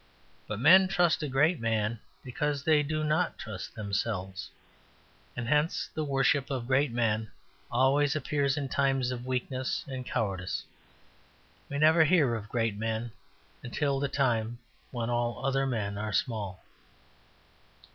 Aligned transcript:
But 0.47 0.59
men 0.59 0.87
trust 0.87 1.21
a 1.21 1.27
great 1.27 1.59
man 1.59 1.99
because 2.23 2.63
they 2.63 2.81
do 2.81 3.03
not 3.03 3.37
trust 3.37 3.75
themselves. 3.75 4.49
And 5.37 5.47
hence 5.47 5.91
the 5.93 6.03
worship 6.03 6.49
of 6.49 6.65
great 6.65 6.91
men 6.91 7.29
always 7.71 8.15
appears 8.15 8.57
in 8.57 8.67
times 8.67 9.11
of 9.11 9.27
weakness 9.27 9.85
and 9.87 10.03
cowardice; 10.03 10.65
we 11.69 11.77
never 11.77 12.03
hear 12.03 12.33
of 12.33 12.49
great 12.49 12.75
men 12.75 13.11
until 13.61 13.99
the 13.99 14.09
time 14.09 14.57
when 14.89 15.11
all 15.11 15.45
other 15.45 15.67
men 15.67 15.99
are 15.99 16.13
small. 16.13 16.63